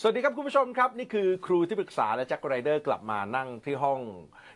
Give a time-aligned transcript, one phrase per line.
[0.00, 4.00] สวัสดีครับคุณผู้ชมครับ นี่คือครูที่ปรึกษาและแจ็คไรเดอร์กลับมานั่งที่ห้อง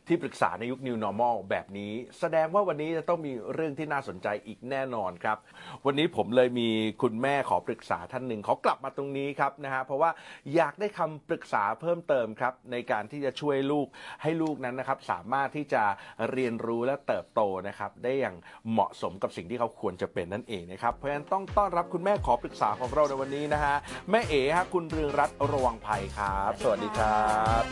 [0.07, 5.37] ที่ปรึกษาในยุค New Normal แบบนี้ แสดงว่าวันนี้จะต้องมีเรื่องที่น่าสนใจอีกแน่นอนครับ
[5.87, 6.69] วันนี้ผมเลยมี
[7.03, 10.11] คุณแม่ขอปรึกษาท่านหนึ่งเขากลับมาตรงนี้ครับนะฮะเพราะว่า
[10.55, 13.87] อยากได้คำปรึกษาเพิ่มเติมครับ ในการที่จะช่วยลูก
[14.23, 15.83] ให้ลูกนั้นนะครับสามารถที่จะ
[16.33, 18.37] เรียนรู้และเติบโตนะครับได้อย่าง
[18.71, 23.75] เหมาะสมกับสิ่งที่เขาควรจะเป็นนั่นเองนะครับเพราะฉะนั้นต้องต้อนรับคุณแม่ขอปรึกษาของเราในวันนี้นะฮะ
[24.11, 27.63] แม่เอ๋ฮะคุณเรืองรัตน์ระวังภัยครับ สวัสดีครับ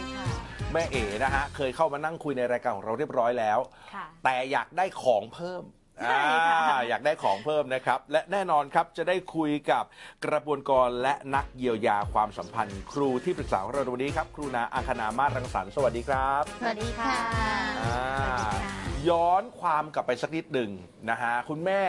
[0.73, 3.59] แม่เอ๋นะฮะเคยเข้ามานั่งคุยในรายการของเราเรียบร้อยแล้ว
[3.95, 5.63] ค่ะ แต่อยากได้ของเพิ่ม
[6.03, 9.85] ใช่ค่ะ อ่าอยากได้ของเพิ่มนะครับ และแน่นอนครับจะได้คุยกับ
[10.25, 17.15] กระบวนกรและนักเยียวยาความสัมพันธ์ ครูที่ปรึกษาของเราในวันนี้ครับ ครูนาอังคณามาศรังสรรค์สวัสดีครับ สวัสดีค่ะ
[17.81, 18.76] อ่า
[19.09, 20.71] ย้อนความกลับไปสักนิดหนึ่ง
[21.11, 21.81] นะฮะคุณแม่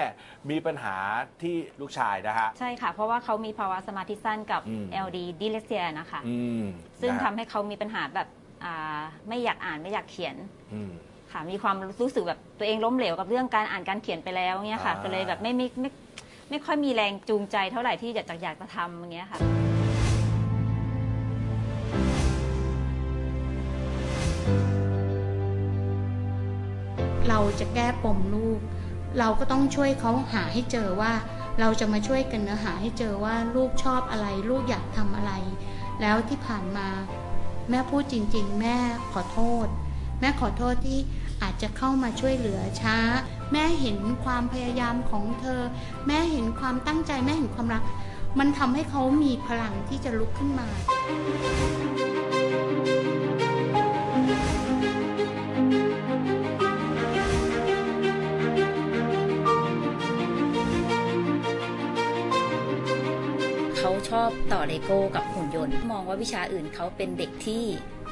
[0.50, 0.96] มีปัญหา
[1.42, 6.64] ที่ลูกชายนะฮะ ใช่ค่ะ เพราะว่าเขามีภาวะสมาธิสั้นกับ อืม LD dyslexia นะคะ อืม
[7.02, 8.28] ซึ่งนะทำฮะให้เขามีปัญหาแบบ
[8.66, 10.36] อ่าไม่อยากอ่านไม่อยากเขียน
[10.74, 10.92] อืม
[11.32, 15.90] ค่ะ มีความรู้สึกแบบตัวเองล้มเหลวกับเรื่องการอ่านการเขียนไปแล้วเนี่ยค่ะอ่า ก็เลยแบบไม่ไม่ไม่
[16.50, 19.40] ไม่ค่อยมีแรงจูงใจเท่าไหร่ที่อยากจะอยากจะทำอย่างเงี้ยค่ะ
[27.40, 28.60] เราจะแก้ปมลูก
[29.20, 31.14] เราก็ต้องช่วยเขาหาให้เจอว่า
[31.60, 35.32] เราจะมาช่วยกันเนะหาให้เจอว่าลูกชอบอะไร ลูกอยากทำอะไร
[36.02, 36.90] แล้วที่ผ่านมา
[37.70, 38.78] แม่พูดจริง ๆ แม่
[39.12, 39.68] ขอโทษ
[40.20, 41.00] แม่ขอโทษที่
[41.42, 42.98] อาจจะเข้ามาช่วยเหลือช้า
[43.52, 45.62] แม่เห็นความพยายามของเธอ
[46.08, 47.84] แม่เห็นความตั้งใจแม่เห็นความรัก
[48.40, 50.68] มันทำให้เขามีพลังที่จะลุกขึ้นมา
[64.28, 67.64] ชอบต่อเลโก้กับหุ่นยนต์ มองว่าวิชาอื่นเขาเป็นเด็กที่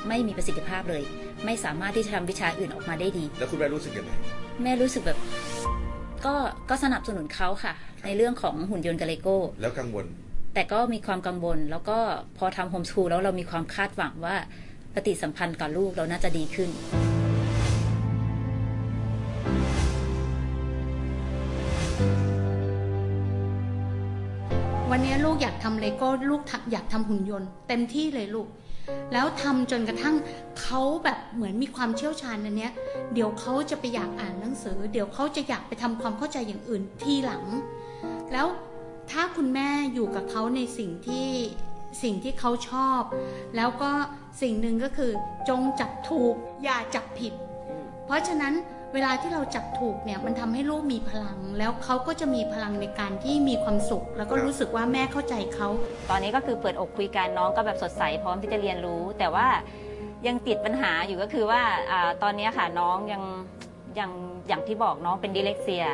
[0.08, 1.04] ไม่มีประสิทธิภาพเลย
[1.46, 4.12] ไม่สามารถที่จะทำวิชาอื่นออกมาได้ดี แล้วคุณแม่รู้สึกยังไง
[4.64, 5.18] แม่รู้สึกแบบ
[6.26, 6.36] ก็
[6.70, 7.74] ก็สนับสนุนเขาค่ะ
[8.06, 10.06] ในเรื่องของหุ่นยนต์กับเลโก้ แล้วกังวล
[10.54, 11.98] แต่ก็มีความกังวล แล้วก็
[12.38, 14.36] พอทำ homeschool แล้วเรามีความคาดหวังว่า
[14.94, 16.70] ปฏิสัมพันธ์กับลูกเราน่าจะดีขึ้น
[25.26, 26.42] ลูกอยากทำเลโก้ลูก
[26.72, 28.48] อยากทำหุ่นยนต์ เต็มที่เลยลูก
[29.14, 30.16] แล้วทำจนกระทั่ง
[30.62, 32.72] เขาแบบเหมือนมีความเชี่ยวชาญอันเนี้ย
[33.14, 37.44] เดี๋ยวเขาจะไปอยากอ่านหนังสือ เดี๋ยวเขาจะอยากไปทำความเข้าใจอย่างอื่นทีหลัง
[38.34, 38.48] แล้ว
[39.12, 41.28] ถ้าคุณแม่อยู่กับเขาในสิ่งที่
[42.04, 43.02] สิ่งที่เขาชอบ
[43.56, 43.92] แล้วก็
[44.42, 45.12] สิ่งหนึ่งก็คือ
[45.50, 47.34] จงจับถูกอย่าจับผิด
[48.06, 48.54] เพราะฉะนั้น
[48.96, 55.68] เวลาที่เราจับถูกเนี่ยมันทำให้ลูกมีพลัง แล้วเขาก็จะมีพลังในการที่มีความสุข แล้วก็รู้สึกว่าแม่เข้าใจเขา
[56.10, 59.48] ตอนนี้ก็คือเปิดอกคุยกันน้องก็แบบสดใสพร้อมที่จะเรียนรู้ แต่ว่า
[60.28, 61.62] ยังติดปัญหาอยู่ก็คือว่า
[61.92, 63.24] อาตอนนี้ค่ะน้องยัง
[64.00, 64.12] ยัง
[64.48, 65.86] อย่างที่บอกน้องเป็นดิเลกเซีย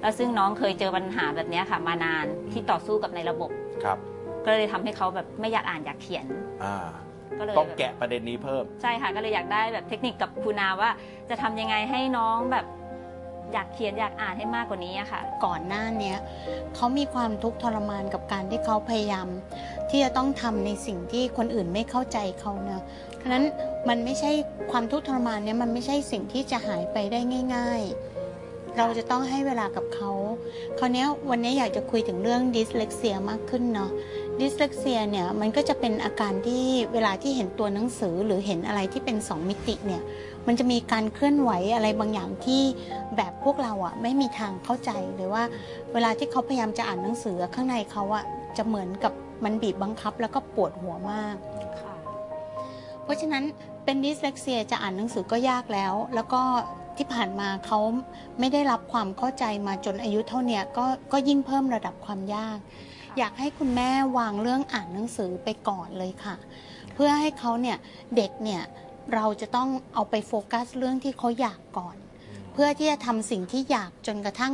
[0.00, 3.50] แล้วซึ่งน้องเคยเจอปัญหาแบบเนี้ยค่ะ มานานที่ต่อสู้กับในระบบ
[3.84, 3.98] ครับ
[4.44, 6.26] ก็เลยทำให้เขาแบบไม่อยากอ่านอยากเขียน
[6.64, 6.88] อ่า
[7.38, 10.90] ก็เลยต้องแบบแกะประเด็นนี้เพิ่ม ใช่ค่ะก็เลยอยากได้แบบเทคนิคกับครูนาว่า
[11.30, 12.66] จะทำยังไงให้น้องแบบ
[13.52, 16.16] อยากเขียนอยากอ่านให้มากกว่านี้อะค่ะ ก่อนหน้าเนี้ย
[16.74, 19.28] เขามีความทุกข์ทรมานกับการที่เขาพยายาม
[19.90, 22.82] ที่จะต้องทำในสิ่งที่คนอื่นไม่เข้าใจเขาเนอะ
[23.16, 23.44] เพราะฉะนั้น
[23.88, 24.30] มันไม่ใช่
[24.70, 27.20] ความทุกข์ทรมานเนี้ยมันไม่ใช่สิ่งที่จะหายไปได้
[27.54, 30.10] ง่าย ๆ เราจะต้องให้เวลากับเขา
[30.78, 33.90] คราวเนี้ยวันนี้อยากจะคุยถึงเรื่องดิสเลกเซียมากขึ้นเนาะ
[34.40, 40.02] ดิสเลกเซียเนี่ยมันก็จะเป็นอาการที่เวลาที่เห็นตัวหนังสือหรือเห็นอะไรที่เป็นสองมิติเนี่ย
[40.46, 42.62] มันจะมีการเคลื่อนไหวอะไรบางอย่างที่
[43.16, 45.44] แบบพวกเราอะไม่มีทางเข้าใจเลยว่า
[45.92, 48.24] เวลาที่เขาพยายามจะอ่านหนังสือข้างในเขาอะ
[48.56, 49.12] จะเหมือนกับ
[49.44, 51.36] มันบีบบังคับแล้วก็ปวดหัวมาก
[51.80, 51.94] ค่ะ
[53.02, 53.44] เพราะฉะนั้น
[53.84, 56.42] เป็นดิสเลกเซียจะอ่านหนังสือก็ยากแล้ว แล้วก็
[56.96, 57.78] ที่ผ่านมาเขา
[58.40, 62.58] ไม่ได้รับความเข้าใจมาจนอายุเท่าเนี้ยก็ก็ยิ่งเพิ่มระดับความยาก
[63.18, 66.34] อยากให้คุณแม่วางเรื่องอ่านหนังสือไปก่อนเลยค่ะ
[66.94, 67.76] เพื่อให้เขาเนี่ย
[68.16, 68.62] เด็กเนี่ย
[69.14, 71.96] เราจะต้องเอาไปโฟกัสเรื่องที่เขาอยากก่อน
[72.52, 74.52] เพื่อที่จะทำสิ่งที่อยากจนกระทั่ง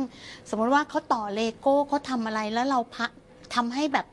[0.49, 3.07] สมมติว่าเขาต่อเลโก้เขาทำอะไรแล้วเราพะ
[3.55, 4.05] ทำให้แบบ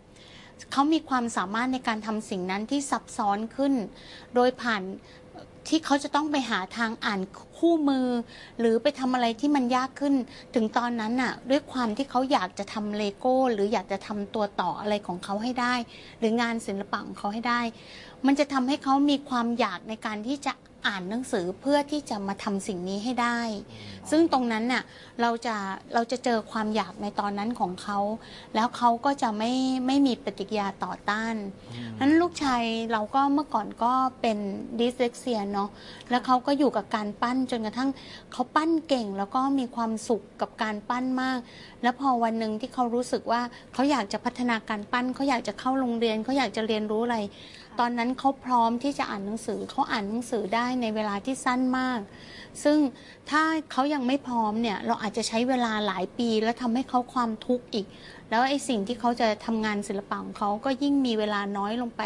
[0.72, 3.74] เขามีความสามารถในการทำสิ่งนั้นที่ซับซ้อนขึ้น
[4.34, 4.82] โดยผ่าน
[5.68, 7.20] ที่เขาจะต้องไปหาทางอ่าน
[7.58, 8.08] คู่มือ
[8.58, 10.14] หรือไปทำอะไรที่มันยากขึ้น
[10.54, 15.74] ถึงตอนนั้นน่ะ ด้วยความที่เขาอยากจะทำเลโก้ หรืออยากจะทำตัวต่ออะไรของเขาให้ได้
[16.18, 17.60] หรืองานศิลปะของเขาให้ได้
[18.26, 20.52] มันจะทำให้เขามีความอยากในการที่จะ
[20.86, 23.40] อ่านหนังสือเพื่อที่จะมาทำสิ่งนี้ให้ได้
[24.10, 24.82] ซึ่งตรงนั้นน่ะ
[25.20, 25.56] เราจะ
[25.94, 27.98] เราจะเจอความอยากในตอนนั้นของเขา
[28.54, 29.52] แล้วเขาก็จะไม่
[29.86, 31.34] ไม่มีปฏิกิริยาต่อต้าน
[32.00, 34.38] นั้นลูกชายเราก็เมื่อก่อนก็เป็น
[34.78, 35.70] ดิสเลกเซียเนาะ
[36.10, 37.90] แล้วเขาก็อยู่กับการปั้นจนกระทั่ง
[38.32, 41.38] เขาปั้นเก่งแล้วก็มีความสุขกับการปั้นมาก
[41.82, 43.40] แล้วพอวันหนึ่งที่เขารู้สึกว่า
[43.72, 47.18] เขาอยากจะพัฒนาการปั้นเขาอยากจะเข้าโรงเรียนเขาอยากจะเรียนรู้อะไร
[47.78, 52.00] ตอนนั้นเขาพร้อมที่จะอ่านหนังสือเขาอ่านหนังสือได้ในเวลาที่สั้นมาก
[52.64, 52.78] ซึ่ง
[53.30, 53.42] ถ้า
[53.72, 57.86] เขายังไม่พร้อมเนี่ยเราอาจจะใช้เวลาหลายปี แล้วทำให้เขาความทุกข์อีก
[58.30, 62.02] แล้วไอ้สิ่งที่เขาจะทำงานศิลปะของเขาก็ยิ่งมีเวลาน้อยลงไป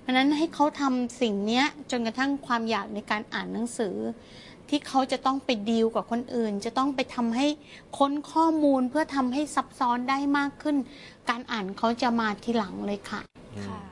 [0.00, 3.96] เพราะนั้นให้เขาทำสิ่งเนี้ยจนกระทั่งความอยากในการอ่านหนังสือ
[4.68, 7.46] ที่เขาจะต้องไปดีลกับคนอื่น จะต้องไปทำให้
[7.98, 10.76] ค้นข้อมูลเพื่อทำให้ซับซ้อนได้มากขึ้น
[11.30, 13.20] การอ่านเขาจะมาทีหลังเลยค่ะ
[13.66, 13.89] ค่ะ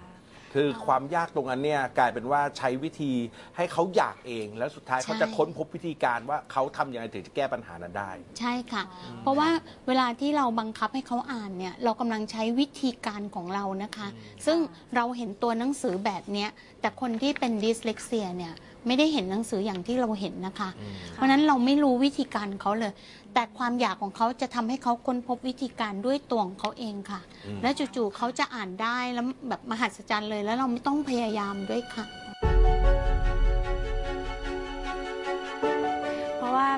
[0.55, 3.13] คือความยากตรงนั้นเนี่ยกลายเป็นว่าใช้วิธี
[3.57, 8.83] ให้เขาอยากเอง แล้วสุดท้ายใช่เขาจะค้นพบวิธีการว่าเขาทำยังไงถึงจะแก้ปัญหานั้นได้ ใช่ค่ะ
[9.21, 9.49] เพราะว่า
[9.87, 14.09] เวลาที่เราบังคับให้เขาอ่านเนี่ยเรากำลังใช้วิธีการของเรานะคะ
[14.47, 14.59] ซึ่ง
[14.95, 16.49] เราเห็นตัวหนังสือแบบเนี้ย
[16.81, 18.55] แต่คนที่เป็นดิสเลกเซียเนี่ย
[18.89, 20.69] ไม่ได้เห็นหนังสืออย่างที่เราเห็นนะคะ
[21.15, 22.93] เพราะฉะนั้นเราไม่รู้วิธีการเขาเลย
[23.35, 32.28] แต่ความอยากของเขาจะทำให้เขาค้นพบวิธีการด้วยตัวของเขาเองค่ะอืมและจู่ๆเขาจะอ่านได้แล้วแบบมหัศจรรย์เลย แล้วเราไม่ต้องพยายามด้วยค่ะ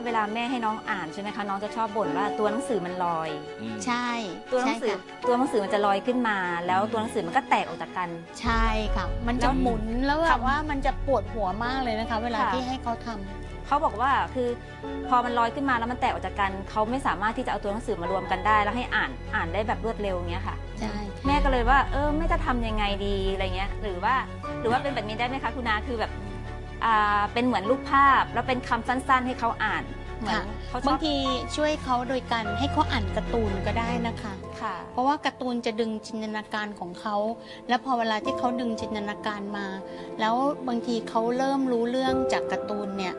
[0.01, 3.31] เพราะว่าเวลาแม่ให้น้องอ่านใช่ไหมคะน้องจะชอบบ่นว่าตัวหนังสือมันลอย
[3.87, 4.09] ใช่
[4.51, 8.09] ตัวหนังสือใช่ค่ะตัวหนังสือมันจะลอยขึ้นมา แล้วตัวหนังสือมันก็แตกออกจากกัน
[8.41, 8.67] ใช่
[8.97, 14.49] ค่ะ มันแล้จะวหมุนแล้วแบบค่ะว่ามันจะปวดหัวมากเลยนะคะ เวลาค่ะ ที่ให้เขาทำ เขาบอกว่าคือ
[15.09, 20.95] พอมันลอยขึ้นมาแล้วมันแตกออกจากกันเขาไม่สามารถที่จะเอาตัวหนังสือมารวมกันได้ แล้วให้อ่านอ่านได้แบบรวดเร็วอย่างเงี้ยค่ะ ใช่
[21.27, 24.15] แม่ก็เลยว่าเออแม่จะทำยังไงดีอะไรเงี้ย หรือว่า
[24.61, 26.11] หรือว่าเป็นแบบนี้ได้ไหมคะคุณนาคือแบบ
[26.85, 29.85] อ่าเป็นเหมือนรูปภาพ แล้วเป็นคำสั้นๆ ให้เขาอ่าน
[30.21, 31.15] เหมือนค่ะเขาชบาองบที
[31.57, 37.17] ช่วยเขาโดยการให้เขาอ่านการ์ตูนก็ได้นะคะ ค่ะ เพราะว่าการ์ตูนจะดึงจินตนาการของเขา
[37.69, 39.67] แล้วพอเวลาที่เขาดึงจินตนาการมา
[40.21, 40.37] แล้ว
[40.69, 43.15] บางทีเขาเริ่มรู้เรื่องจากการ์ตูนเนี่ย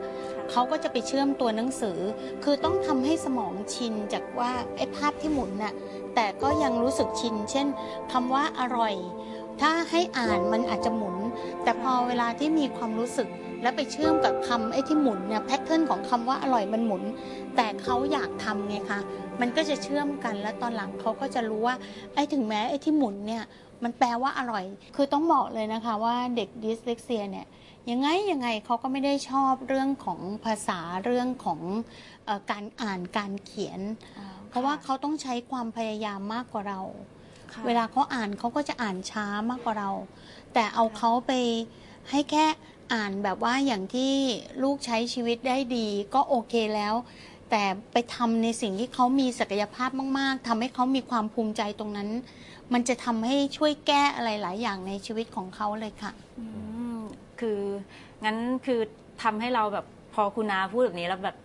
[0.50, 1.98] เขาก็จะไปเชื่อมตัวหนังสือ
[2.44, 5.74] คือต้องทำให้สมองชินจากว่าไอ้ภาพที่หมุนน่ะ
[6.14, 7.66] แต่ก็ยังรู้สึกชิน เช่น
[8.12, 8.94] คำว่าอร่อย
[9.60, 11.16] ถ้าให้อ่านมันอาจจะหมุน
[11.62, 13.28] แต่พอเวลาที่มีความรู้สึก
[13.62, 17.02] แล้วไปเชื่อมกับคำไอ้ที่หมุนเนี่ยแพทเทิร์นของคำว่าอร่อยมันหมุน
[17.56, 19.00] แต่เขาอยากทำไงคะ
[19.40, 21.74] มันก็จะเชื่อมกันแล้วตอนหลังเขาก็จะรู้ว่า
[22.14, 23.44] ไอ้ถึงแม้ไอ้ที่หมุนเนี่ย
[23.82, 24.64] มันแปลว่าอร่อย
[24.96, 27.46] คือต้องบอกเลยนะคะว่าเด็กดิสเลกเซียเนี่ย
[27.90, 31.60] ยังไงยังไงเขาก็ไม่ได้ชอบเรื่องของภาษาเรื่องของ
[32.24, 33.80] เออการอ่านการเขียน
[34.48, 36.80] เพราะว่าเขาต้องใช้ความพยายามมากกว่าเรา
[37.66, 39.90] เวลาเขาอ่านเขาก็จะอ่านช้ามากกว่าเรา
[40.54, 41.32] แต่เอาเขาไป
[42.10, 42.46] ให้แค่
[42.92, 44.12] อ่านแบบว่าอย่างที่
[44.62, 46.94] ลูกใช้ชีวิตได้ดี ก็โอเคแล้ว
[47.50, 47.62] แต่
[47.92, 52.08] ไปทำในสิ่งที่เขามีศักยภาพมาก ๆทำให้เขามีความภูมิใจตรงนั้น
[52.72, 56.46] มันจะทำให้ช่วยแก้อะไรหลายอย่างในชีวิตของเขาเลยค่ะอื
[56.96, 56.98] ม
[57.40, 57.60] คือ
[58.24, 58.36] งั้น
[58.66, 58.80] คือ
[59.22, 61.36] ทำให้เราแบบพอคุณนาพูดแบบนี้แล้วแบบ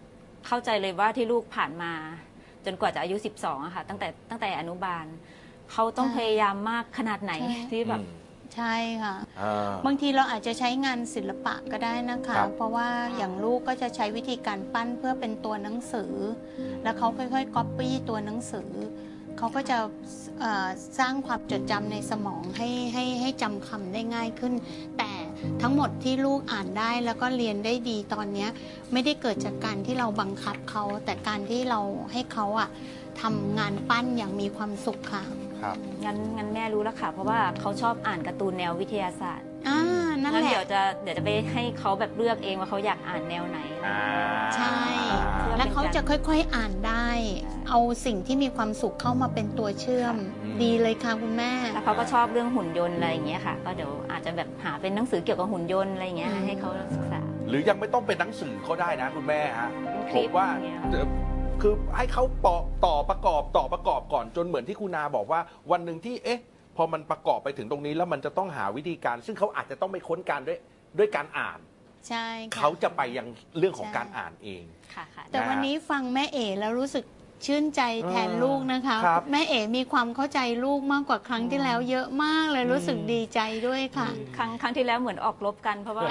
[0.48, 1.92] เข้าใจเลยว่าที่ลูกผ่านมา
[2.66, 5.06] จนกว่าจะอายุ 12อะค่ะ ตั้งแต่ตั้งแต่อนุบาล
[5.72, 8.02] เขาต้องใช่พยายามมากขนาดไหนใช่ที่แบบ
[8.56, 16.14] ใช่ค่ะ อ่า บางทีเราอาจจะใช้งานศิลปะก็ได้นะคะ ครับ เพราะว่าอย่างลูกก็จะใช้วิธีการปั้นเพื่อเป็นตัวหนังสือ
[16.84, 18.72] แล้วเขาค่อยๆก๊อปปี้ตัวหนังสือ
[19.38, 19.78] เขาก็จะ
[20.40, 20.68] เอ่อ
[21.00, 24.54] สร้างความจดจำในสมองให้ให้ให้จำคำได้ง่ายขึ้น
[24.98, 25.12] แต่
[25.62, 28.50] ทั้งหมดที่ลูกอ่านได้แล้วก็เรียนได้ดีตอนเนี้ย
[28.94, 31.80] ไม่ได้เกิดจากการที่เราบังคับเขา แต่การที่เรา
[32.12, 32.70] ให้เขาอะ
[33.22, 35.24] ทำงานปั้นอย่างมีความสุขค่ะ
[35.62, 39.80] ครับ งั้นงั้นแม่รู้แล้วค่ะ เพราะว่าเขาชอบอ่านการ์ตูนแนววิทยาศาสตร์อ่า
[40.22, 43.98] นั่นงั้นแหละเดี๋ยวจะเดี๋ยวจะไปให้เขาแบบเลือกเองว่าเขาอยากอ่านแนวไหน อ่า
[44.56, 44.78] ใช่
[45.42, 47.08] พื่อและป็นเขากรจะค่อยๆอ่านได้
[47.70, 61.06] เอาสิ่งที่มีความสุขเข้ามาเป็นตัวเชื่อมอืมดีเลยค่ะคุณแม่ แล้วเขาก็ชอบเรื่องหุ่นยนต์อะไรอย่างเงี้ยค่ะ ก็เดี๋ยวอาจจะแบบหาเป็นหนังสือเกี่ยวกับหุ่นยนต์อะไรอย่างเงี้ยอืม ให้เขาศึกษา หรือยังไม่ต้องเป็นหนังสือก็ได้นะคุณแม่ฮะเป็นคผลิมปว่าอย่างเงี้ย เอ่อ
[61.62, 65.40] คือให้เขาปอต่อประกอบต่อประกอบก่อนจนเหมือนที่คุณนาบอกว่า
[65.72, 66.42] วันหนึ่งที่เอ๊ะ
[66.78, 70.60] พอมันประกอบไปถึงตรงนี้แล้วมันจะต้องหาวิธีการ ซึ่งเขาอาจจะต้องไปค้นการด้วย
[70.98, 71.60] ด้วยการอ่าน
[72.10, 77.06] ใช่ค่ะเขาจะไปยังเรื่องของใช่การอ่านเอง ค่ะค่ะแต่วันนี้ฟังแม่เอ๋แล้วรู้สึก
[77.46, 86.04] ชื่นใจแทนลูกนะคะ ครับแม่เอ๋มีความเข้าใจลูกมากกว่าครั้งที่แล้วเยอะมากเลยรู้สึกดีใจด้วยค่ะ ครั้งครั้งที่แล้วเหมือนออกรบกันเพราะว่า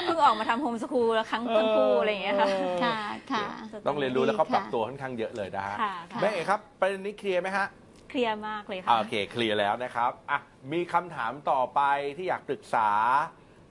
[0.00, 2.48] เพิ่งออกมาทำโฮมสคูลแล้วครั้งต้นคู่อะไรอย่างเงี้ยค่ะ
[2.82, 2.96] ค่ะ
[3.32, 3.44] ค่ะ
[3.86, 7.66] ต้องเรียนรู้แล้วก็ปรับค่ะตัวค่อนข้างเยอะเลยนะฮะค่ะค่ะ แม่เอกครับประเด็นนี้เคลียร์ไหมฮะ
[8.10, 10.38] เคลียร์มากเลยอ่าค่ะ โอเคเคลียร์แล้วนะครับอะ
[10.72, 11.80] มีคำถามต่อไป
[12.16, 12.88] ที่อยากปรึกษา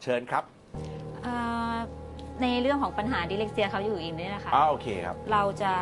[0.03, 0.43] เชิญครับ
[1.23, 1.77] เออ่า
[2.41, 5.73] ในเรื่องของปัญหาดิเลกเซียเขาอยู่อีกนี่นะคะอ้าโอเคครับ เราจะ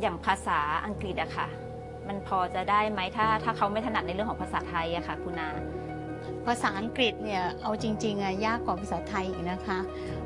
[0.00, 1.46] อย่างภาษาอังกฤษอะค่ะ
[2.08, 5.50] มันพอจะได้ไหมถ้าถ้าเขาไม่ถนัดในเรื่องของภาษาไทยอะค่ะ คุณนา
[6.46, 9.78] ภาษาอังกฤษเนี่ยเอาจริงๆอะยากกว่าภาษาไทยอีกนะคะ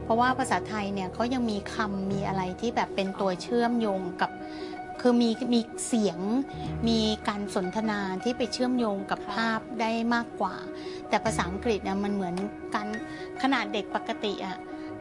[0.04, 4.30] เพราะว่าภาษาไทยเนี่ยเขายังมีคำมีอะไรที่แบบเป็นตัวเชื่อมโยงกับ
[5.00, 6.18] คือมีมีเสียง
[6.88, 10.54] มีการสนทนาที่ไปเชื่อมโยงกับค่ะภาพได้มากกว่า
[11.08, 12.34] แต่ภาษาอังกฤษเนี่ยมันเหมือน
[12.74, 12.88] การ
[13.42, 14.56] ขนาดเด็กปกติอะ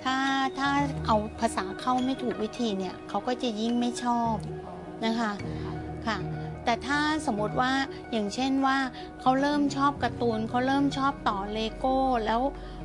[0.07, 0.21] ถ้า
[0.59, 0.69] ถ้า
[1.05, 4.35] เอาภาษาเข้าไม่ถูกวิธีเนี่ยเขาก็จะยิ่งไม่ชอบ
[5.05, 5.31] นะคะ
[6.05, 6.17] ค่ะ
[6.63, 7.71] แต่ถ้าสมมติว่า
[8.11, 8.77] อย่างเช่นว่า
[9.21, 12.41] เขาเริ่มชอบการ์ตูนเขาเริ่มชอบต่อเลโก้ แล้ว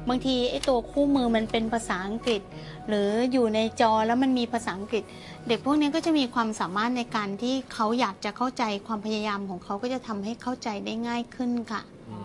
[0.08, 2.42] บางทีไอ้ตัวคู่มือมันเป็นภาษาอังกฤษ
[2.88, 5.04] หรืออยู่ในจอแล้วมันมีภาษาอังกฤษ
[5.48, 12.20] เด็กพวกนี้ก็จะมีความสามารถในการที่เขาอยากจะเข้าใจความพยายามของเขาก็จะทำให้เข้าใจได้ง่ายขึ้นค่ะอ๋อ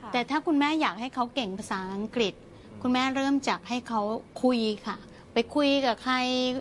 [0.00, 2.34] ค่ะ แต่ถ้าคุณแม่อยากให้เขาเก่งภาษาอังกฤษ
[2.82, 4.00] คุณแม่เริ่มจากให้เขา
[4.42, 4.96] คุยค่ะ
[5.32, 6.14] ไปคุยกับใคร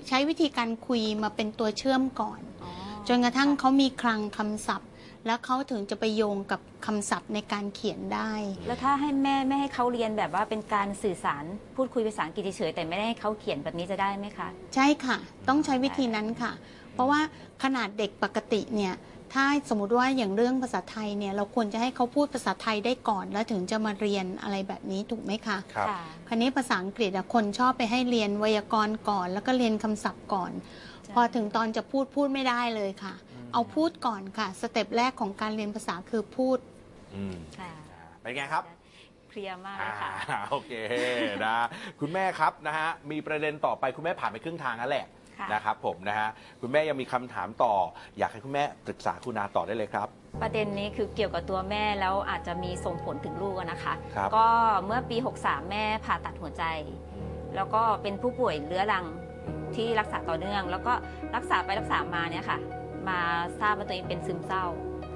[0.07, 2.71] ใช้วิธีการคุยมาเป็นตัวเชื่อมก่อนอ๋อ
[3.07, 4.89] จนกระทั่งเขามีคลังคำศัพท์
[5.25, 8.31] แล้วเขาถึงจะไปโยงกับคำศัพท์ในการเขียนได้
[8.67, 11.43] แล้วถ้าให้แม่ไม่ให้เขาเรียนแบบว่าเป็นการสื่อสาร
[11.75, 16.51] พูดคุยภาษาอังกฤษเฉยๆแต่ไม่ได้ให้เขาเขียนแบบนี้จะได้ไหมคะ ใช่ค่ะ ต้องใช้วิธีนั้นค่ะ
[16.93, 17.21] เพราะว่า
[17.63, 18.93] ขนาดเด็กปกติเนี่ย
[19.33, 30.51] ถ้าสมมติว่าอย่างเรื่องภาษาไทยเนี่ยเราควรจะให้เขาพูดภาษาไทยได้ก่อน แล้วถึงจะมาเรียนอะไรแบบนี้ถูกไหมคะครับค่ะคราวนี้ภาษาอังกฤษอะคนชอบไปให้เรียนไวยากรณ์ก่อน แล้วก็เรียนคำศัพท์ก่อน
[31.03, 33.13] ใช่พอถึงตอนจะพูดพูดไม่ได้เลยค่ะ
[33.53, 36.57] เอาพูดก่อนค่ะ สเต็ปแรกของการเรียนภาษาคือพูด
[37.15, 37.71] อืมค่ะ
[38.21, 38.63] เป็นไงครับ
[39.29, 40.71] เคลียร์มากเลยค่ะอ่าโอเค
[41.45, 41.55] นะ
[41.99, 45.05] คุณแม่ครับนะฮะมีประเด็นต่อไปคุณแม่ผ่านไปครึ่งทางแล้วแหละ
[45.39, 46.29] ค่ะ นะครับผมนะฮะ
[46.61, 47.73] คุณแม่ยังมีคำถามต่อ
[48.17, 50.07] อยากให้คุณแม่ปรึกษาคุณนาต่อได้เลยครับ
[50.41, 54.47] ประเด็นนี้คือเกี่ยวกับตัวแม่แล้วอาจจะมีส่งผลถึงลูกอะนะคะ ครับ ก็
[54.85, 56.63] เมื่อปี 63 แม่ผ่าตัดหัวใจ
[57.55, 59.05] แล้วก็เป็นผู้ป่วยเรื้อรัง
[59.75, 60.93] ที่รักษาต่อเนื่อง แล้วก็
[61.35, 62.59] รักษาไปรักษามาเนี่ยค่ะ
[63.09, 63.19] มา
[63.59, 64.65] ทราบว่าตัวเองเป็นซึมเศร้า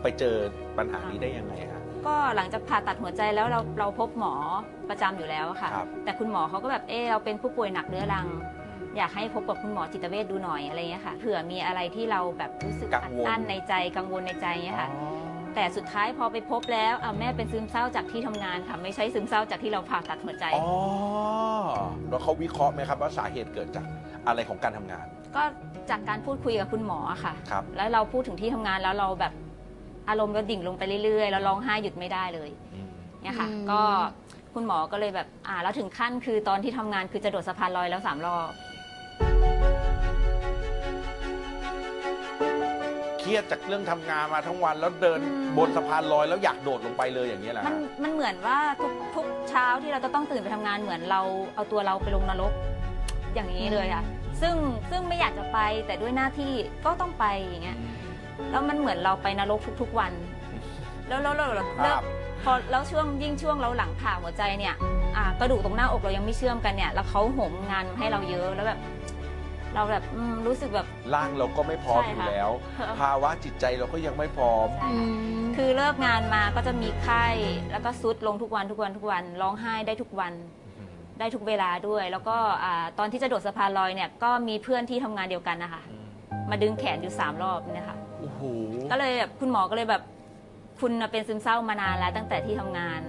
[0.04, 0.36] ไปเจอ
[0.78, 4.34] ปัญหานี้ได้ยังไงฮะ ก็หลังจากผ่าตัดหัวใจแล้วเราเราพบหมอ
[4.90, 8.28] ประจำอยู่แล้วอะค่ะ ครับ แต่คุณหมอเขาก็แบบเออเราเป็นผู้ป่วยหนักเรื้อรัง
[8.98, 14.90] อยากให้พบกับคุณหมอจิตเวชดูหน่อยอะไรเงี้ยค่ะเผื่อมีอะไรที่เราแบบรู้สึกกัอังดวลอั้นในใจกังวลในใจเงี้ยค่ะ
[15.56, 20.68] แต่สุดท้ายพอไปพบแล้วอะแม่เป็นซึมเศร้าจากที่ทำงานค่ะ ไม่ใช่ซึมเศร้าจากที่เราผ่าตัดหัวใจ อ๋อ
[22.10, 23.86] แล้วเขาวิเคราะห์ไหมครับว่าสาเหตุเกิดจาก
[24.28, 25.44] อะไรของการทำงานก็
[25.90, 29.34] จากการพูดคุยกับคุณหมออะค่ะ ครับ แล้วเราพูดถึงที่ทำงานแล้วเราแบบ
[30.10, 32.88] อารมณ์เราดิ่งลงไปเรื่อยๆแล้วร้องไห้หยุดไม่ได้เลยอืม
[33.22, 33.82] เนี่ยค่ะ อืม ก็
[34.54, 38.52] คุณหมอก็เลยแบบอ่าแล้วถึงขั้นคือตอนที่ทำงานคือจะโดดสะพานลอยแล้วสามรอบ
[43.24, 51.22] เครียดจากเรื่องทำงานมาทั้งวันแล้วเดินอืม บนสะพานลอยแล้วอยากโดดลงไปเลยอย่างนี้ยแหละมันมันเหมือนว่าทุกทุกเช้าที่เราจะต้องตื่นไปทำงานเหมือนเรา
[51.56, 52.52] เอาตัวเราไปลงนรก
[53.34, 54.04] อย่างนี้เลยค่ะ
[54.42, 54.56] ซึ่ง
[54.90, 56.54] ซึ่งไม่อยากจะไปแต่ด้วยหน้าที่
[56.86, 57.78] ก็ต้องไปอย่างเงี้ย
[58.52, 60.12] แล้วมันเหมือนเราไปนรกทุก ๆวัน
[61.08, 62.02] แล้วแล้วแล้วแล้วคแล้วรับ
[62.44, 64.76] พอแล้วช่วงยิ่งช่วงเราหลังผ่าหัวใจเนี่ย
[65.18, 68.80] อ่ากระดูกตรงหน้าอกเรายังไม่เชื่อมกันเนี่ยแล้วเขาโหมงานให้เราเยอะแล้วแบบ
[69.76, 72.50] เราแบบอืมรู้สึกแบบ ร่างเราก็ไม่พร้อมใช่อยู่ค่ะแล้ว
[73.00, 75.08] ภาวะจิตใจเราก็ยังไม่พร้อม ใช่อืค่ะ
[75.44, 77.26] มคือเลิกงานมาก็จะมีไข้
[77.72, 80.34] แล้วก็ซุดลงทุกวันทุกวันทุกวันร้องไห้ได้ทุกวัน
[81.20, 85.82] ได้ทุกเวลาด้วย แล้วก็อ่าตอนที่จะโดดสะพานลอยเนี่ยก็มีเพื่อนที่ทำงานเดียวกันนะคะ
[86.50, 88.42] มาดึงแขนอยู่สามรอบเนี่ยค่ะ โอ้โห
[88.92, 90.04] ก็เลยแบบคุณหมอก็เลยแบบ
[90.80, 93.02] คุณน่ะเป็นซึมเศร้ามานานแล้วตั้งแต่ที่ทำงาน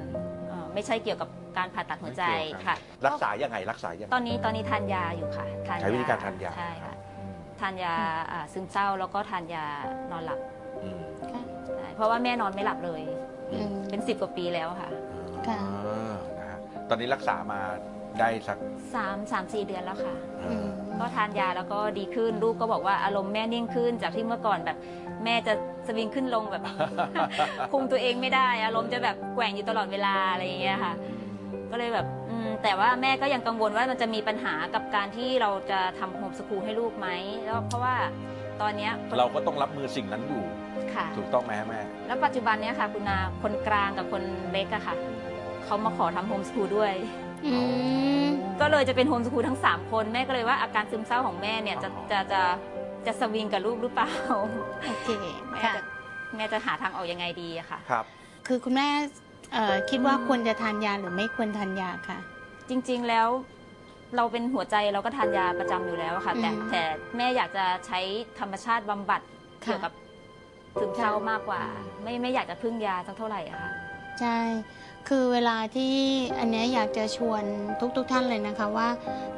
[0.49, 6.97] เอ่อไม่ใช่เกี่ยวกับ การผ่าตัดหัวใจไม่เกี่ยวกันค่ะ รักษายังไงรักษายังไง ตอนนี้ตอนนี้ทานยาอยู่ค่ะทานใช้วิธีการทานยา ใช่ครัค่ะบ
[7.61, 7.95] ทานยา
[8.33, 9.65] อ่าซึมเศร้าแล้วก็ทานยา
[10.11, 10.39] นอนหลับ
[10.83, 11.03] อืม
[11.77, 13.03] ใช่เพราะว่าแม่นอนไม่หลับเลย
[13.53, 14.91] อืม เป็นสิบกว่าปีแล้วค่ะ
[15.49, 16.59] ค่ะอ่านะฮะ
[16.89, 17.61] ตอนนี้รักษามา
[18.21, 18.59] ได้สัก
[18.95, 20.67] สามสามสี่เดือนแล้วค่ะ เอ่อือม
[21.01, 24.79] ก็ทานยาแล้วก็ดีขึ้นลูกก็บอกว่าอารมณ์แม่นิ่งขึ้น จากที่เมื่อก่อนแบบ
[25.25, 25.53] แม่จะ
[25.87, 26.63] สวิงขึ้นลงแบบ
[27.73, 30.93] คุมตัวเองไม่ได้ อารมณ์จะแบบแกว่งอยู่ตลอดเวลาอะไรอย่างเงี้ยค่ะ
[31.71, 37.09] ก็เลยแบบอืมแต่ว่าแม่ก็ยังกังวลว่ามันจะมีปัญหากับการที่เราจะทำโฮมสคูลให้ลูกไหม
[37.45, 37.95] แล้วเพราะว่า
[38.61, 40.43] ตอนเนี้ยเราก็ต้องรับมือสิ่งนั้นอยู่
[40.95, 44.95] ค่ะ ถูกต้องไหมแม่ แล้วปัจจุบันเนี้ยค่ะ คุณนาคนกลางกับคนเล็กอะค่ะ
[45.65, 46.93] เขามาขอทำโฮมสคูลด้วย
[47.47, 47.55] อื
[48.25, 48.27] ม
[48.61, 52.43] ก็เลยจะเป็นโฮมสคูลทั้ง 3 คนแม่ก็เลยว่าอาการซึมเศร้าของแม่เนี่ยจะอ๋อ จะจะ
[53.07, 54.11] จะสวิงกับลูกหรือเปล่า
[54.87, 55.09] โอเค
[55.51, 55.83] แม่ค่ะ จะ
[56.37, 58.05] แม่จะหาทางออกยังไงดีอะค่ะ ครับ
[58.47, 58.89] คือคุณแม่
[59.55, 62.19] เอ่อคิดว่าควรจะทานยาหรือไม่ควรทานยาค่ะ
[62.69, 63.29] จริงๆแล้ว
[64.17, 66.83] เราเป็นหัวใจเราก็ทานยาประจำอยู่แล้วอะค่ะ แต่อืมแต่
[67.17, 68.01] แม่อยากจะใช้
[68.39, 69.21] ธรรมชาติบำบัด
[69.67, 69.93] ค่ะเกี่ยวกับ
[70.81, 71.63] ซึมเศร้ามากกว่า
[72.03, 73.73] ไม่ไม่อยากจะพึ่งยาสักเท่าไหร่อะค่ะ
[74.21, 74.39] ใช่
[75.09, 75.95] คือเวลาที่
[76.39, 77.43] อันเนี้ยอยากจะชวน
[77.97, 78.89] ทุกๆทท่านเลยนะคะว่า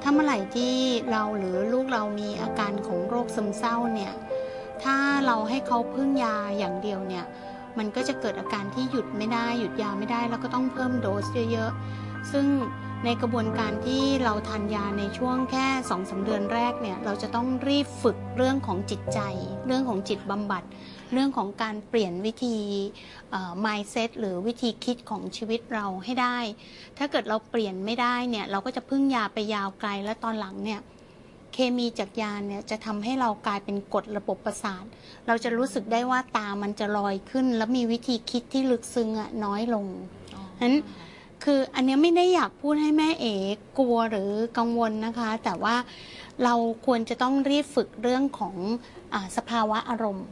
[0.03, 0.75] ถ้าเมื่อไหร่ที่
[1.11, 4.13] เราหรือลูกเรามีอาการของโรคซึมเศร้าเนี่ย
[4.85, 4.97] ถ้า
[5.27, 7.25] เราให้เขาพึ่งยาอย่างเดียวเนี่ย
[7.79, 12.47] มันก็จะเกิดอาการที่หยุดไม่ได้หยุดยาไม่ได้ แล้วก็ต้องเพิ่มโดสเยอะๆ ซึ่ง
[13.05, 19.21] ในกระบวนการที่เราทานยาในช่วงแค่2อสเดือนแรกเนี่ยเราจะต้องรีบฝึกเรื่องของจิตใจ
[19.67, 20.63] เรื่องของจิตบำบัด
[21.13, 22.57] เรื่องของการเปลี่ยนวิธี
[23.65, 26.39] mindset หรือวิธีคิดของชีวิตเราให้ได้
[26.99, 30.81] ถ้าเกิดเราเปลี่ยนไม่ได้เนี่ยเราก็จะพึ่งยาไปยาวไกลและตอนหลังเนี่ย
[31.59, 34.85] เคมีจากยาเนี่ยจะทำให้เรากลายเป็นกรดระบบประสาท
[35.27, 39.87] เราจะรู้สึกได้ว่าตามันจะลอยขึ้น แล้วมีวิธีคิดที่ลึกซึ้งอะน้อยลง
[40.63, 40.77] นั้น
[41.45, 43.27] คืออันเนี้ยไม่ได้อยากพูดให้แม่เอ
[43.79, 45.77] กลัวหรือกังวลนะคะ แต่ว่า
[46.45, 46.55] เรา
[46.87, 48.55] ควรจะต้องรีบฝึกเรื่องของ
[49.15, 50.29] อาสภาวะอารมณ์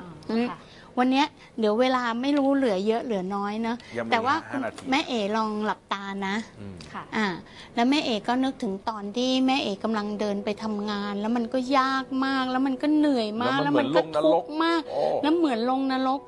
[0.00, 0.58] อ๋ออืมค่ะ
[0.98, 1.26] วันเนี้ย
[1.58, 7.26] เดี๋ยวเวลาไม่รู้เหลือเยอะเหลือน้อยเนอะยังมีแต่ว่าห้านาที แม่เอลองหลับตานะ อืม ค่ะ อ่า
[7.74, 16.20] แล้วแม่เอกก็นึกถึงตอนที่แม่เอกกำลังเดินไปทำงาน แล้วมันก็ยากมาก แล้วมันก็เหนื่อยมาก แล้วมันก็เหมือนลงนรทุกกข์มาก โอ้แล้วเหมือนลงนรก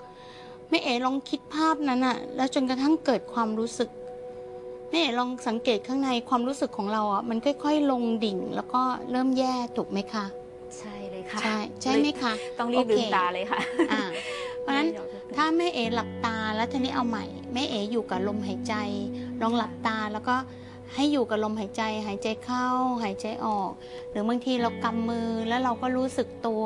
[0.71, 3.89] แม่เอลองคิดภาพนั้นอะแล้วจนกระทั่งเกิดความรู้สึก
[4.91, 10.27] แม่เอลองสังเกตข้างในความรู้สึกของเราอะมันค่อย ๆ ลงดิ่ง แล้วก็เริ่มแย่ถูกไหมคะ
[10.79, 13.61] ใช่เลยค่ะใช่ ใช่ไหมคะ ต้องรีบโอลืเคมตาเลยค่ะ
[13.93, 14.03] อ่า
[14.63, 14.89] เพราะฉะนั้น
[15.37, 18.75] ถ้าแม่เอหลับตาแล้วทีนี้เอาใหม่แม่เออยู่กับลมหายใจ
[19.43, 20.37] ลองหลับตาแล้วก็
[20.95, 22.67] ให้อยู่กับลมหายใจ หายใจเข้า
[23.05, 23.71] หายใจออก
[24.11, 26.65] หรือบางทีเรากำมือแล้วเราก็รู้สึกตัว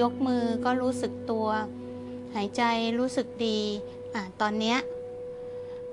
[0.00, 1.46] ยกมือก็รู้สึกตัว
[2.34, 2.62] หายใจ
[2.98, 3.60] รู้สึกดี
[4.14, 4.78] อะตอนเนี้ย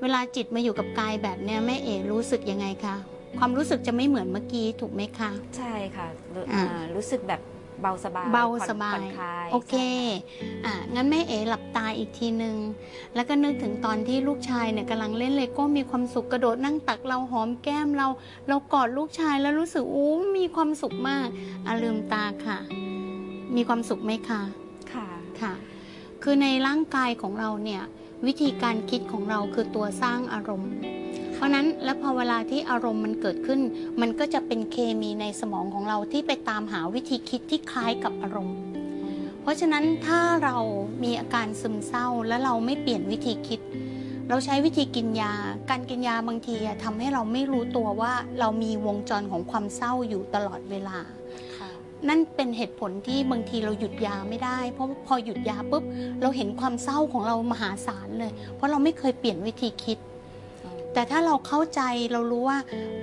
[0.02, 2.96] เวลาจิตมาอยู่กับกายแบบเนี้ยแม่เอรู้สึกยังไงคะ
[3.38, 7.42] ความรู้สึกจะไม่เหมือนเมื่อกี้ถูกไหมคะ ใช่ค่ะรู้อ่าอ่ารู้สึกแบบ
[7.82, 9.92] เบาสบายเบาผ่อนสบาผ่อยนคลายโอเคใช่
[10.66, 12.58] อะงั้นแม่เอ๋หลับตาอีกทีหนึ่ง
[13.16, 18.08] แล้วก็นึกถึงตอนที่ลูกชายเนี่ยกำลังเล่นเลโก้มีความสุขกระโดดนั่งตักเราหอมแก้มเรา
[18.48, 21.28] เรากอดลูกชายแล้วรู้สึกอู้มีความสุขมาก
[21.68, 22.58] อะลืมตาค่ะ
[23.56, 24.42] มีความสุขไหมคะ
[24.94, 25.08] ค่ะ
[25.42, 25.54] ค่ะ
[26.24, 27.84] คือในร่างกายของเราเนี่ย
[28.26, 31.01] วิธีการคิดของเราคือตัวสร้างอารมณ์เพ
[31.42, 33.60] ราะฉะนั้นแล้วพอเวลาที่อารมณ์มันเกิดขึ้น
[34.02, 38.58] มันก็จะเป็นเคมีในสมองของเราที่ไปตามหาวิธีคิดที่คล้ายกับอารมณ์
[39.42, 40.58] เพราะฉะนั้นถ้าเรา
[41.04, 43.60] มีอาการซึมเศร้าและเราไม่เปลี่ยนวิธีคิด
[44.30, 45.34] เราใช้วิธีกินยา
[45.70, 50.98] การกินยาบางทีอะทำให้เราไม่รู้ตัวว่าเรามีวงจรของความเศร้าอยู่ตลอดเวลา
[51.58, 51.70] ค่ะ
[52.08, 55.84] นั่นเป็นเหตุผลที่บางทีเราหยุดยาไม่ได้ เพราะพอหยุดยาปุ๊บ
[56.22, 59.98] เราเห็นความเศร้าของเรามหาศาลเลย เพราะเราไม่เคยเปลี่ยนวิธีคิด
[60.94, 62.60] แต่ถ้าเราเข้าใจเรารู้ว่า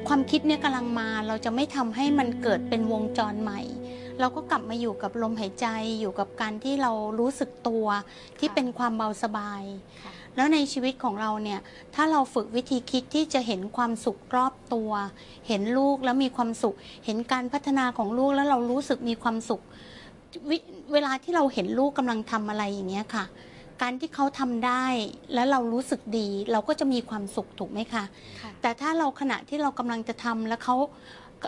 [0.09, 3.61] ความคิดเนี่ยกำลังมาเราจะไม่ทำให้มันเกิดเป็นวงจรใหม่
[4.21, 5.67] เราก็กลับมาอยู่กับลมหายใจ
[6.01, 7.87] อยู่กับการที่เรารู้สึกตัว
[8.39, 9.63] ที่เป็นความเบาสบาย
[10.37, 11.61] แล้วในชีวิตของเราเนี่ย
[11.95, 14.91] ถ้าเราฝึกวิธีคิดที่จะเห็นความสุขรอบตัว
[15.49, 16.75] เห็นลูกแล้วมีความสุข
[17.05, 19.63] เห็นการพัฒนาของลูกแล้วเรารู้สึกมีความสุข
[20.93, 23.25] เวลาที่เราเห็นลูกกำลังทำอะไรอย่างเงี้ยค่ะ
[23.83, 24.85] การที่เขาทำได้
[25.35, 28.05] แล้วเรารู้สึกดี เราก็จะมีความสุขถูกไหมคะ
[28.43, 30.77] ค่ะ แต่ถ้าเราขณะที่เรากำลังจะทำแล้วเขา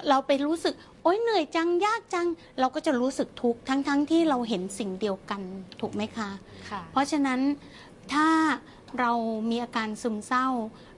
[0.08, 2.26] เราไปรู้สึก โอ๊ยเหนื่อยจังยากจัง
[2.60, 5.42] เราก็จะรู้สึกทุกข์ทั้งๆทที่เราเห็นสิ่งเดียวกัน
[5.80, 6.30] ถูกไหมคะ
[6.70, 7.40] ค่ะ เพราะฉะนั้น
[8.12, 8.28] ถ้า
[9.00, 9.12] เรา
[9.50, 10.46] มีอาการซึมเศร้า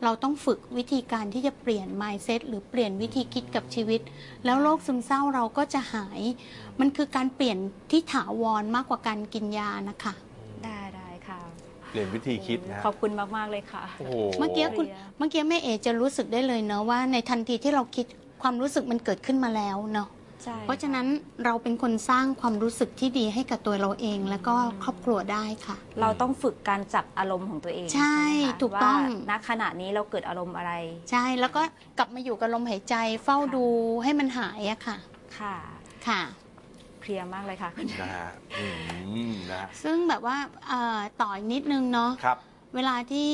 [0.04, 4.00] เราต้องฝึกวิธีการที่จะเปลี่ยน mindset หรือเปลี่ยนวิธีคิดกับชีวิต
[4.44, 6.20] แล้วโรคซึมเศร้าเราก็จะหาย
[6.80, 7.58] มันคือการเปลี่ยน
[7.90, 10.31] ที่ถาวรมากกว่าการกินยานะคะได้ได้ค่ะ
[11.92, 18.06] เปลี่ยนวิธีคิดนะขอบคุณมาก ๆ เลยค่ะ โอ้โหเมื่อกี้คุณเคลียร์เมื่อกี้แม่เอจะรู้สึกได้เลยเนอะว่าในทันทีที่เราคิด
[18.42, 20.08] ความรู้สึกมันเกิดขึ้นมาแล้วเนาะ
[20.44, 21.06] ใช่เพราะฉะนั้น
[21.44, 30.72] เราเป็นคนสร้างความรู้สึกที่ดีให้กับตัวเราเอง แล้วก็ครอบครัวได้ค่ะ เราต้องฝึกการจับอารมณ์ของตัวเองใช่ไหมคะถูกต้อง ว่าณขณะนี้เราเกิดอารมณ์อะไร
[31.10, 31.62] ใช่แล้วก็
[31.98, 33.66] กลับมาอยู่กับลมหายใจเฝ้าดู
[34.04, 34.96] ให้มันหายอะค่ะ
[35.38, 35.54] ค่ะ
[36.08, 36.20] ค่ะ
[37.02, 38.66] เคลียร์มากเลยค่ะ นะฮะอื
[39.30, 40.36] มนะฮะซึ่งแบบว่า
[40.66, 42.38] เอ่อต่ออีกนิดนึงเนาะครับ
[42.74, 43.32] เวลาที่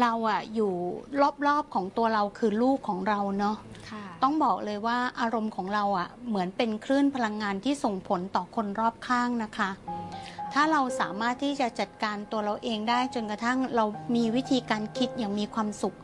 [0.00, 0.72] เราอะอยู่
[1.46, 3.56] รอบๆของตัวเราคือลูกของเราเนาะ
[3.90, 9.70] ค่ะต้องบอกเลยว่าอารมณ์ของเราอะเหมือนเป็นคลื่นพลังงานที่ส่งผลต่อคนรอบข้างนะคะ
[10.52, 13.84] ถ้าเราสามารถที่จะจัดการตัวเราเองได้จนกระทั่งเรา
[14.16, 15.96] มีวิธีการคิดอย่างมีความสุข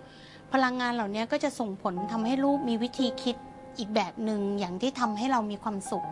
[0.52, 3.36] พลังงานเหล่านี้ก็จะส่งผลทำให้ลูกมีวิธีคิด
[3.78, 6.04] อีกแบบหนึ่งอย่างที่ทำให้เรามีความสุข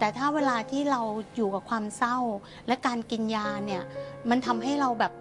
[0.00, 1.00] แต่ถ้าเวลาที่เรา
[1.36, 2.18] อยู่กับความเศร้า
[2.66, 3.82] และการกินยาเนี่ย
[4.30, 5.12] มันทำให้เราแบบ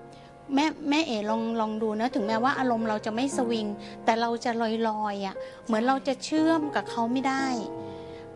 [0.56, 3.68] แม่แม่เอ๋ลองลองดูนะถึงแม้ว่าอารมณ์เราจะไม่สวิง
[4.06, 7.46] แต่เราจะลอยลอยอะ่ะเหมือนเราจะเชื่อมกับเขาไม่ได้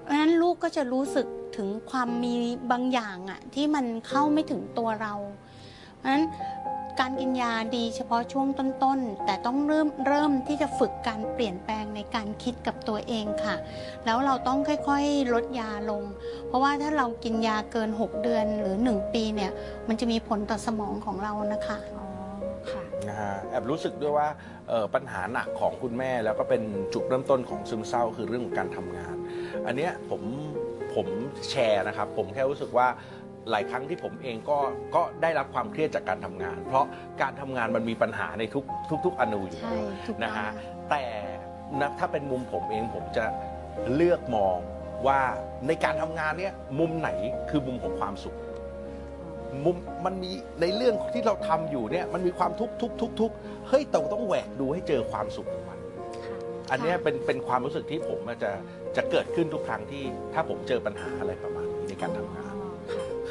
[0.02, 2.34] เพราะนั้นลูกก็จะรู้สึกถึงความมี
[2.72, 5.14] บางอย่างอะ่ะที่มันเข้าไม่ถึงตัวเรา
[5.98, 6.24] เพราะนั้น
[7.00, 13.56] การกินยาดีเฉพาะช่วงต้นๆ แต่ต้องเริ่มเริ่มที่จะฝึกการเปลี่ยนแปลงในการคิดกับตัวเองค่ะ
[14.06, 16.04] แล้วเราต้องค่อยๆ ลดยาลง
[16.48, 19.52] เพราะว่าถ้าเรากินยาเกิน 6 เดือนหรือ 1 ปีเนี่ย
[19.88, 22.08] มันจะมีผลต่อสมองของเรานะคะอ๋อ
[22.72, 24.28] ค่ะนะฮะแอบรู้สึกด้วยว่า
[24.70, 26.62] เอ่อปัญหาหนักของคุณแม่แล้วก็เป็น
[26.94, 29.16] จุดเริ่มต้นของซึมเศร้าคือเรื่องของการทำงาน
[29.66, 30.22] อันเนี้ยผม
[30.96, 31.08] ผม
[31.50, 32.88] แชร์นะครับ ผมแค่รู้สึกว่า
[33.52, 34.58] หลายครั้งที่ผมเองก็
[34.96, 36.86] ก็ได้รับความเครียดจากการทำงาน เพราะ
[37.22, 40.52] การทำงานมันมีปัญหาในทุกทุกทุกอนูอยู่ใช่แล้ว ถูกนะต้อง ฮะ
[40.90, 41.04] แต่
[41.80, 43.26] นะถ้าเป็นมุมผมเองผมจะ
[43.96, 44.58] เลือกมอง
[45.08, 45.20] ว่า
[45.68, 47.10] ในการทำงานเนี้ยมุมไหน
[47.50, 48.38] คือมุมของความสุข
[49.66, 49.76] มุม
[50.06, 53.36] มันมีในเรื่องที่เราทำอยู่เนี่ยมันมีความทุกข์ทุกข์ทุกข์ทุกข์
[53.68, 55.80] เฮ้ยเราต้องแหวกดูให้เจอความสุขของมัน
[56.26, 56.38] ค่ะ
[56.72, 58.52] อันเนี้ยเป็นเป็นความรู้สึกที่ผมอะจะ
[58.96, 60.04] จะเกิดขึ้นทุกครั้งที่
[60.34, 62.43] ถ้าผมเจอปัญหาอะไรประมาณนี้ในการทำงาน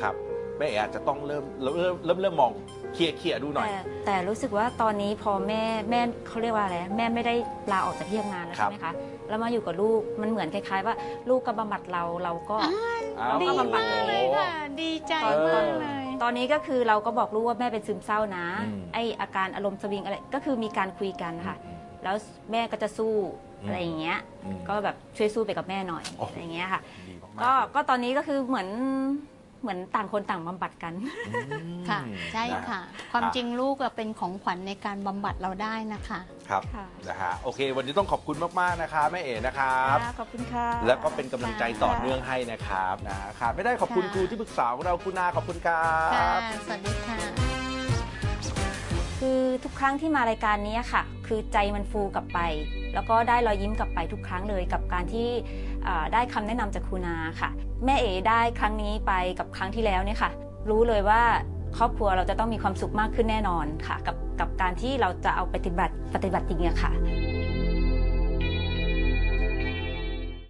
[0.04, 2.52] อ๋อค่ะครับแม่เอ๋อาจจะต้องเริ่มเริ่มเริ่มเริ่มเริ่มมอง
[2.94, 7.34] เคลียร์เคลียร์ดูหน่อย แต่แต่รู้สึกว่าตอนนี้พอแม่แม่เขาเรียกว่าอะไรแม่ไม่ได้
[7.72, 8.92] ลาออกจากที่ทำงานแล้วครัใช่บไหมคะ
[9.28, 10.94] แล้วมาอยู่กับลูกมันเหมือนคล้าย ๆ ว่า
[11.28, 12.56] ลูกก็บำบัดเราเราก็
[13.20, 14.48] อ้าวดีก็บำบัดมาก เลยค่ะ
[14.80, 21.56] ดีใจตอนมากเลย ตอนนี้ก็คือเราก็บอกลูกว่าแม่เป็นซึมเศร้านะ อืม ไออาการอารมณ์สวิงอะไรก็คือมีการคุยกันค่ะ
[22.02, 22.16] แล้ว
[22.52, 23.12] แม่ก็จะสู้
[23.60, 28.68] อืมอะไรอย่างเงี้ย อืม ก็แบบช่วยสู้ไปกับแม่หน่อยโอ้โหอะไรอย่างเงี้ยค่ะ ดีมากๆก็เลยก็ตอนนี้ก็คือเหมือน
[29.62, 30.92] เหมือนต่างคนต่างบำบัดกัน
[31.28, 31.40] อื
[31.80, 32.00] มค่ะ
[32.32, 32.80] ใช่นค่ะ
[33.12, 47.18] ความจริงลูกอะเป็นของขวัญในการบำบัดเราได้นะคะ ครับค่ะ นะฮะโอเค วันนี้ต้องขอบคุณมากๆนะครับแม่เอ๋นะครับ ขอบคุณค่ะ แล้วก็เป็นกำลังใจต่อเนื่องให้นะครับนะขาดไม่ได้ขอบคุณค่ะ ครูที่ปรึกษาของเราคุณนาขอบคุณครัค่ะ บ สวัสดีค่ะ
[49.20, 52.38] คือทุกครั้งที่มารายการนี้ค่ะ คือใจมันฟูกลับไป
[52.94, 55.71] แล้วก็ได้รอยยิ้มกลับไปทุกครั้งเลยกับการที่อ่า
[56.12, 57.50] ได้คำแนะนำจากครูนาค่ะ
[57.84, 60.30] แม่เอ๋ได้ครั้งนี้ไปกับครั้งที่แล้วเนี่ยค่ะ
[60.68, 61.22] รู้เลยว่า
[61.78, 66.92] ครอบครัวเราจะต้องมีความสุขมากขึ้นแน่นอนค่ะ กับกับการที่เราจะเอาไปปฏิบัติปฏิบัติจริงอะค่ะ